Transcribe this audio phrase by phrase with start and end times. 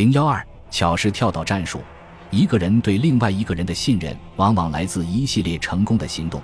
[0.00, 1.82] 零幺二巧是跳岛战术，
[2.30, 6.40] 一个人对另外一个人的信任，往往来自一系列成功的行动，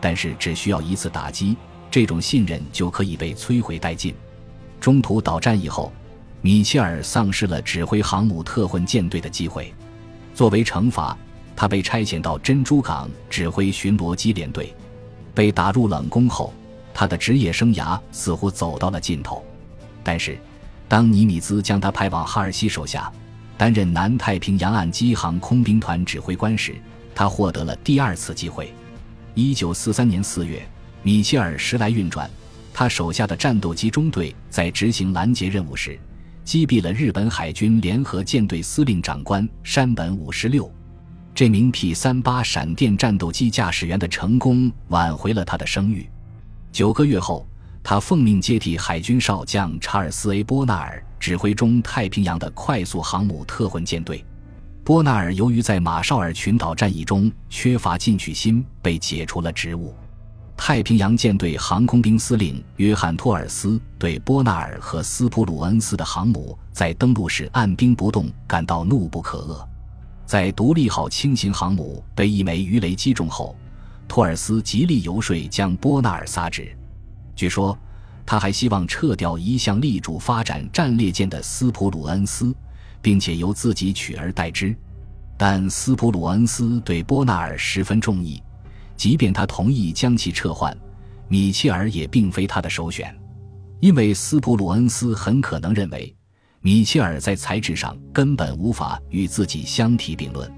[0.00, 1.56] 但是只需要一次打击，
[1.92, 4.12] 这种信任就可以被摧毁殆尽。
[4.80, 5.92] 中途岛战役后，
[6.40, 9.72] 米切尔丧失了指挥航母特混舰队的机会，
[10.34, 11.16] 作为惩罚，
[11.54, 14.74] 他被差遣到珍珠港指挥巡逻机联队。
[15.36, 16.52] 被打入冷宫后，
[16.92, 19.40] 他的职业生涯似乎走到了尽头，
[20.02, 20.36] 但是。
[20.88, 23.12] 当尼米兹将他派往哈尔西手下，
[23.58, 26.74] 担任南太平洋岸基航空兵团指挥官时，
[27.14, 28.72] 他获得了第二次机会。
[29.34, 30.66] 一九四三年四月，
[31.02, 32.28] 米切尔时来运转，
[32.72, 36.00] 他手下的战斗机中队在执行拦截任务时，
[36.42, 40.72] 击毙了日本海军联合舰队司令长官山本五十六。
[41.34, 46.08] 这名 P 三八闪电战斗机驾驶员的成功挽回了他的声誉。
[46.72, 47.46] 九个月后。
[47.90, 54.22] 他奉命接替海军少将查尔斯 ·A· 波纳尔指挥中太平洋的快速航母特混舰队。
[54.84, 59.94] 波纳尔由于在马绍尔群岛战役中缺乏进取心，被解除了职务。
[60.54, 69.66] 太平洋舰队航空兵司令约翰·托尔斯对波纳尔和斯普鲁恩斯的航母在登陆时按兵不动感到怒不可遏。
[70.26, 73.56] 在独立号轻型航母被一枚鱼雷击中后，
[74.06, 76.76] 托尔斯极力游说将波纳尔撒纸。
[77.38, 77.78] 据说，
[78.26, 82.52] 他还希望撤掉一向力主发展战列舰的斯普鲁恩斯，
[83.00, 84.76] 并且由自己取而代之。
[85.36, 88.42] 但斯普鲁恩斯对波纳尔十分中意，
[88.96, 90.76] 即便他同意将其撤换，
[91.28, 93.16] 米切尔也并非他的首选，
[93.78, 96.12] 因为斯普鲁恩斯很可能认为
[96.60, 100.52] 米切尔在才智上根本无法与自己相提并论。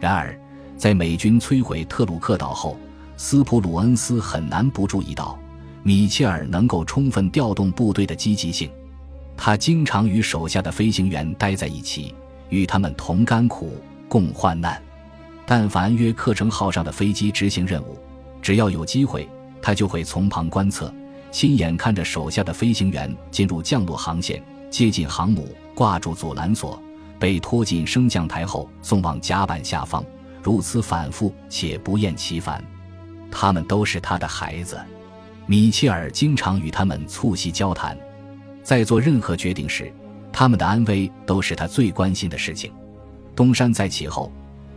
[0.00, 0.36] 然而，
[0.76, 2.76] 在美军摧毁特鲁克岛后，
[3.16, 5.38] 斯普鲁恩斯很难不注意到。
[5.82, 8.70] 米切尔能够充分调动部队的积极性，
[9.36, 12.14] 他经常与手下的飞行员待在一起，
[12.50, 14.80] 与他们同甘苦、共患难。
[15.46, 17.98] 但凡约克城号上的飞机执行任务，
[18.42, 19.26] 只要有机会，
[19.62, 20.92] 他就会从旁观测，
[21.30, 26.78] 亲眼看着手下的飞行员进入降落航线，接近航母，挂住阻拦索，
[27.18, 30.04] 被拖进升降台后送往甲板下方，
[30.42, 32.62] 如此反复且不厌其烦。
[33.30, 34.78] 他们都是他的孩子。
[35.50, 37.96] 米切尔经常与他们促膝交谈，
[38.62, 39.90] 在做任何决定时，
[40.30, 42.70] 他们的安危都是他最关心的事情。
[43.34, 44.30] 东山再起后，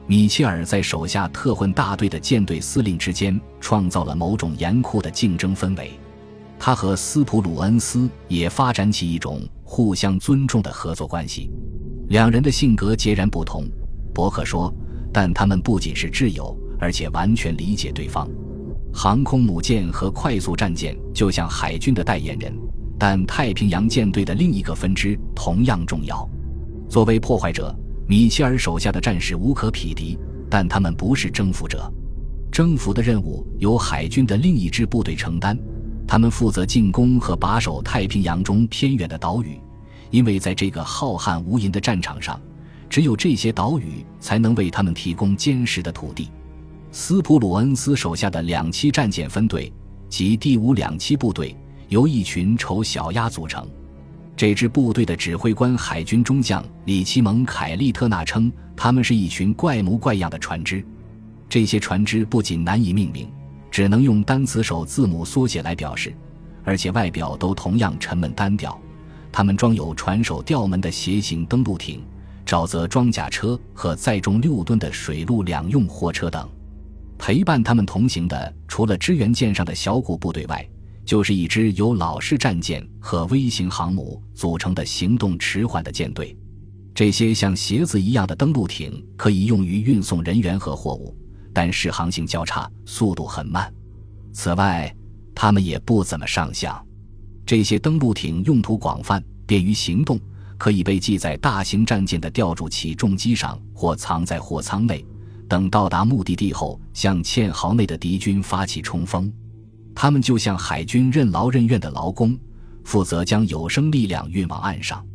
[0.07, 5.91] 米切尔在手下特混大队的舰队司令之间创造了某种严酷的竞争氛围。
[6.57, 11.51] 他和斯普鲁恩斯也发展起一种互相尊重的合作关系。
[12.07, 13.65] 两人的性格截然不同，
[14.13, 14.73] 伯克说，
[15.11, 18.25] 但他们不仅是挚友，而且完全理解对方。
[18.93, 22.53] 航空母舰和快速战舰就像海军的代言人，
[22.99, 26.27] 但太平洋舰队的另一个分支同样重要。
[26.89, 27.73] 作为破坏者，
[28.07, 30.17] 米切尔手下的战士无可匹敌，
[30.49, 31.91] 但他们不是征服者。
[32.51, 35.57] 征服的任务由海军的另一支部队承担，
[36.05, 39.57] 他们负责进攻和把守太平洋中偏远的岛屿，
[40.09, 42.39] 因为在这个浩瀚无垠的战场上，
[42.89, 46.27] 只有这些岛屿才能为他们提供坚实的土地。
[46.93, 49.71] 斯普鲁恩斯手下的两栖战舰分队
[50.09, 51.55] 及第五两栖部队
[51.87, 53.65] 由一群丑小鸭组成。
[54.35, 60.83] 这支部队的指挥官海军中将里奇蒙·凯利特纳称，他们是一群怪模怪样的船只。
[61.47, 63.29] 这些船只不仅难以命名，
[63.69, 66.13] 只能用单词首字母缩写来表示，
[66.65, 68.77] 而且外表都同样沉闷单调。
[69.31, 72.03] 他们装有船首吊门的斜形登陆艇、
[72.45, 76.49] 沼泽装甲车和载重六吨的水陆两用货车等。
[77.21, 80.67] 陪伴他们同行的，除了支援舰上的小股部队外，
[81.05, 86.35] 就是一支由老式战舰和微型航母组成的行动迟缓的舰队。
[86.95, 91.15] 这些像鞋子一样的登陆艇可以用于运送人员和货物，
[91.53, 93.71] 但适航性较差，速度很慢。
[94.33, 94.91] 此外，
[95.35, 96.83] 他们也不怎么上相。
[97.45, 100.19] 这些登陆艇用途广泛，便于行动，
[100.57, 105.05] 可以被系在大型战舰的吊柱起重机上，或藏在货舱内。
[105.51, 109.29] 等到达目的地后，向堑壕内的敌军发起冲锋。
[109.93, 112.39] 他们就像海军任劳任怨的劳工，
[112.85, 115.05] 负责将有生力量运往岸上。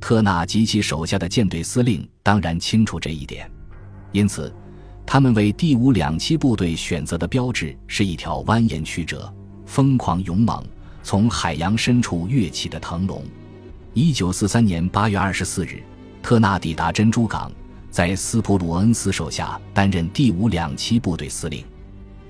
[0.00, 3.48] 特纳及其手下的舰队司令当然清楚这一点，
[4.10, 4.52] 因此，
[5.06, 9.32] 他们为第五两栖部队选择的标志是一条蜿蜒曲折、
[9.66, 10.66] 疯狂勇猛、
[11.04, 13.22] 从海洋深处跃起的腾龙。
[13.94, 15.80] 一九四三年八月二十四日，
[16.24, 17.52] 特纳抵达珍珠港。
[17.96, 21.64] 在斯普鲁恩斯手下担任第五两栖部队司令，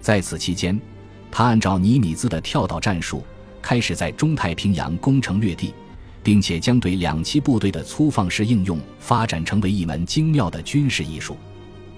[0.01, 0.81] 在此期间，
[1.29, 3.25] 他按照尼米兹的跳岛战术，
[3.61, 5.75] 开始在中太平洋攻城略地，
[6.23, 11.37] 并且将对两栖部队的粗放式应用发展成为一门精妙的军事艺术。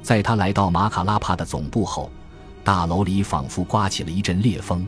[0.01, 2.11] 在他来到马卡拉帕的总部后，
[2.65, 4.87] 大楼里仿佛刮起了一阵烈风。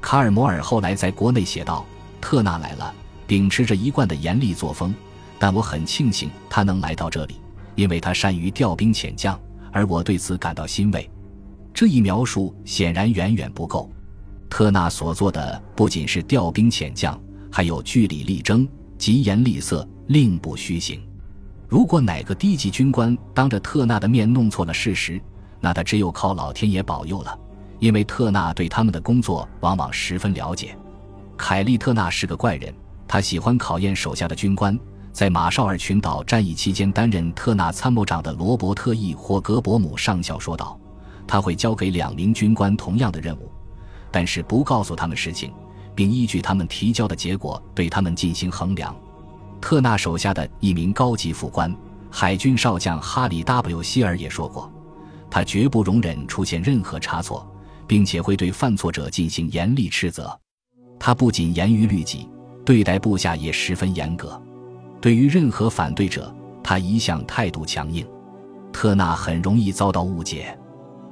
[0.00, 1.86] 卡尔摩尔后来在国内写道
[2.20, 2.92] ：“特纳来了，
[3.28, 4.92] 秉持着一贯的严厉作风，
[5.38, 7.36] 但我很庆幸他能来到这里，
[7.78, 9.38] 因为他善于调兵遣将，
[9.70, 11.08] 而我对此感到欣慰。”
[11.72, 13.88] 这一描述显然远远不够。
[14.50, 17.16] 特纳所做的不仅是调兵遣将，
[17.52, 21.00] 还有据理力争、疾言厉色，令不虚行。
[21.68, 25.20] 如果哪个低级军官当着特纳的面弄错了事实，
[25.60, 27.38] 那他只有靠老天爷保佑了。
[27.78, 30.76] 因为特纳对他们的工作往往十分了解。
[31.36, 32.74] 凯利特纳是个怪人，
[33.06, 34.76] 他喜欢考验手下的军官。
[35.18, 40.78] 在马绍尔群岛战役期间，担任特纳参谋长的罗伯特 ·E· 霍格伯姆上校说道
[41.26, 43.50] ：“他会交给两名军官同样的任务，
[44.12, 45.52] 但是不告诉他们实情，
[45.92, 48.94] 并依据他们提交的结果对他们进行衡量。”
[49.60, 51.74] 特纳手下的一名高级副官，
[52.12, 54.72] 海军少将哈里 ·W· 希尔也说过
[55.28, 57.44] ：“他绝不容忍出现任何差错。”
[57.88, 60.38] 并且会对犯错者进行严厉斥责。
[60.96, 62.28] 他不仅严于律己，
[62.64, 64.40] 对待部下也十分严格。
[65.00, 68.06] 对于任何反对者，他一向态度强硬。
[68.72, 70.56] 特纳很容易遭到误解。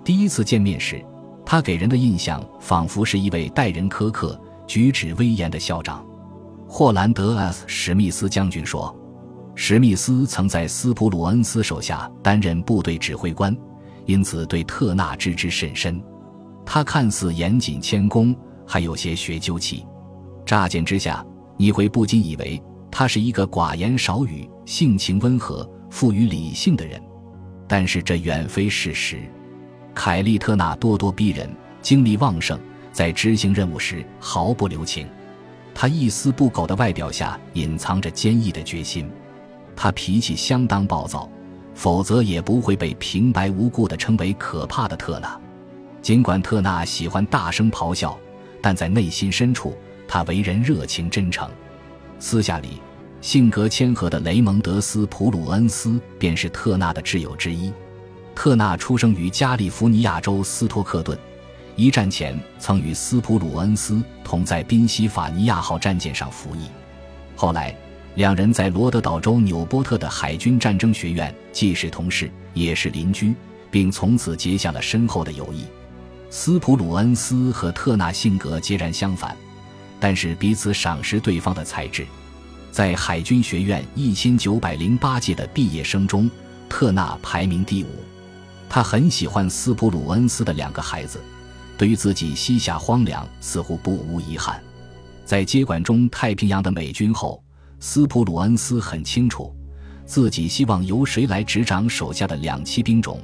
[0.04, 1.04] 第一次见面时，
[1.44, 6.04] 他给人的印象仿佛是一位待人苛刻、举止威严的校长。
[6.68, 8.94] 霍兰德 ·S· 史密斯将军说
[9.54, 13.56] ：“史密斯曾在斯普鲁恩斯手下担任部队指挥官，
[14.04, 16.02] 因此对特纳知之甚深。”
[16.66, 18.34] 他看似严谨谦恭，
[18.66, 19.86] 还有些学究气。
[20.44, 21.24] 乍见之下，
[21.56, 22.60] 你会不禁以为
[22.98, 26.98] 他是一个寡言少语、性情温和、富于理性的人。
[27.68, 29.20] 但是这远非事实。
[29.94, 31.46] 凯利特纳咄咄逼人，
[31.82, 32.58] 精力旺盛，
[32.92, 35.06] 在执行任务时毫不留情。
[35.74, 39.10] 他一丝不苟的外表下隐藏着坚毅的决心。
[39.76, 41.28] 他脾气相当暴躁，
[41.74, 45.38] 否则也不会被平白无故的称为可怕的特纳。
[46.00, 48.18] 尽管特纳喜欢大声咆哮，
[48.62, 49.76] 但在内心深处，
[50.08, 51.46] 他为人热情真诚。
[52.18, 52.80] 私下里，
[53.26, 57.72] 性格谦和的雷蒙德斯·普鲁恩斯便是特纳的挚友之一。
[58.36, 61.18] 特纳出生于加利福尼亚州斯托克顿，
[61.74, 66.68] 一战前曾与斯普鲁恩斯同在宾夕法尼亚号战舰上服役。
[67.34, 67.76] 后来，
[68.14, 73.34] 两人在罗德岛州纽波特的海军战争学院既是同事，也是邻居，
[73.72, 75.64] 并从此结下了深厚的友谊。
[76.30, 79.36] 斯普鲁恩斯和特纳性格截然相反，
[79.98, 82.06] 但是彼此赏识对方的才智。
[82.76, 86.30] 在海军学院一千九百零八届的毕业生中，
[86.68, 87.86] 特纳排名第五。
[88.68, 91.18] 他很喜欢斯普鲁恩斯的两个孩子，
[91.78, 94.62] 对于自己膝下荒凉似乎不无遗憾。
[95.24, 97.42] 在接管中太平洋的美军后，
[97.80, 99.56] 斯普鲁恩斯很清楚
[100.04, 103.18] 自己希望由谁来执掌手下的两栖兵种。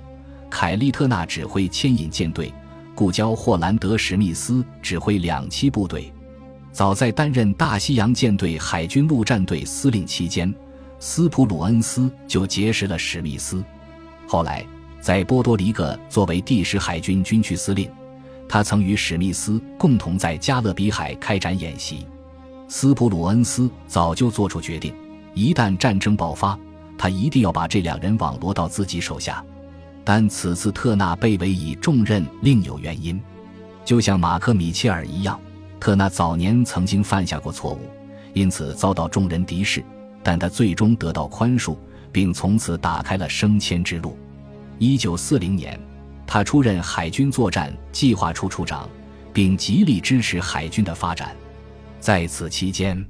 [0.49, 2.51] 凯利特纳指挥牵引舰队。
[2.95, 6.11] 故交霍兰德·史密斯指挥两栖部队。
[6.73, 10.53] 早在担任大西洋舰队海军陆战队司令期间，
[10.99, 13.63] 斯普鲁恩斯就结识了史密斯。
[14.27, 14.65] 后来，
[14.99, 17.91] 在波多黎各作为第十海军军区司令，
[18.49, 22.07] 他曾与史密斯共同在加勒比海开展演习。
[22.69, 24.95] 斯普鲁恩斯早就做出决定，
[25.35, 26.59] 一旦战争爆发，
[26.97, 29.45] 他一定要把这两人网罗到自己手下。
[30.05, 33.21] 但此次特纳被委以重任，另有原因。
[33.85, 35.39] 就像马克·米切尔一样，
[35.83, 37.81] 特纳早年曾经犯下过错误，
[38.35, 39.83] 因此遭到众人敌视。
[40.23, 41.77] 但他最终得到宽恕，
[42.13, 44.17] 并从此打开了升迁之路。
[44.79, 45.77] 一九四零年，
[46.25, 48.89] 他出任海军作战计划处处长，
[49.33, 51.35] 并极力支持海军的发展。
[51.99, 53.05] 在此期间，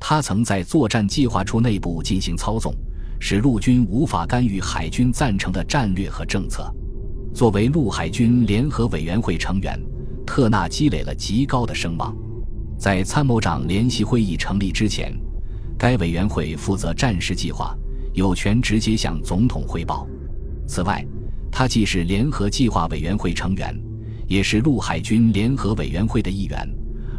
[0.00, 2.74] 他曾在作战计划处内部进行操纵。
[3.20, 6.74] 使陆军无法干预海军赞成的战略和政策。
[7.32, 9.80] 作为陆海军联合委员会成员，
[10.30, 12.16] 特纳积累了极高的声望。
[12.78, 15.12] 在参谋长联席会议成立之前，
[15.76, 17.76] 该委员会负责战时计划，
[18.14, 20.06] 有权直接向总统汇报。
[20.68, 21.04] 此外，
[21.50, 23.76] 他既是联合计划委员会成员，
[24.28, 26.56] 也是陆海军联合委员会的一员。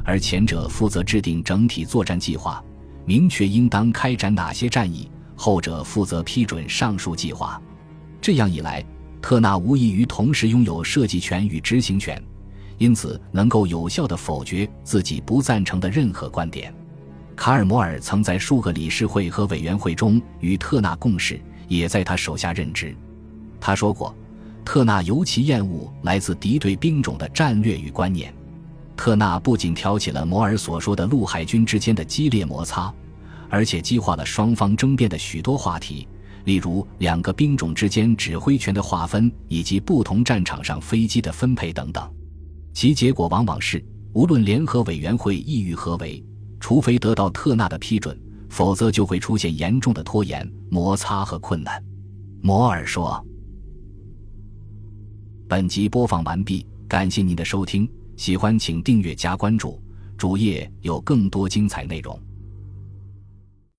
[0.05, 2.63] 而前者负责制定整体作战计划，
[3.05, 5.11] 明确应当开展哪些战役。
[5.35, 7.61] 后者负责批准上述计划，
[8.21, 8.81] 这样一来，
[9.21, 12.17] 特纳无异于同时拥有设计权与执行权，
[12.81, 16.73] 因此能够有效地否决自己不赞成的任何观点。
[17.35, 22.95] 卡尔摩尔曾在数个理事会和委员会中与特纳共事，也在他手下任职。
[23.59, 24.15] 他说过，
[24.65, 28.33] 特纳尤其厌恶来自敌对兵种的战略与观念。
[28.97, 32.91] 特纳不仅挑起了摩尔所说的陆海军之间的激烈摩擦。
[33.47, 36.07] 而且激化了双方争辩的许多话题，
[36.45, 42.11] 例如两个兵种之间指挥权的划分以及不同战场上飞机的分配等等。
[42.73, 46.23] 其结果往往是，无论联合委员会意欲何为，
[46.59, 51.83] 除非得到特纳的批准，否则就会出现严重的拖延、摩擦和困难。
[52.41, 53.23] 摩尔说
[55.47, 59.81] ：“本集播放完毕，感谢您的收听，喜欢请订阅加关注，
[60.17, 62.17] 主页有更多精彩内容。”